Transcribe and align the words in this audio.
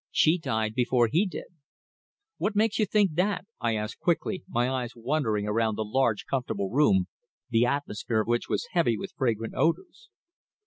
She 0.09 0.39
died 0.39 0.73
before 0.73 1.09
he 1.11 1.27
did." 1.27 1.45
"What 2.39 2.55
makes 2.55 2.79
you 2.79 2.87
think 2.87 3.11
that?" 3.13 3.45
I 3.59 3.75
asked 3.75 3.99
quickly, 3.99 4.43
my 4.49 4.67
eyes 4.67 4.93
wandering 4.95 5.47
around 5.47 5.75
the 5.75 5.85
large, 5.85 6.25
comfortable 6.25 6.71
room, 6.71 7.05
the 7.51 7.67
atmosphere 7.67 8.21
of 8.21 8.27
which 8.27 8.49
was 8.49 8.69
heavy 8.71 8.97
with 8.97 9.13
fragrant 9.15 9.53
odours. 9.55 10.09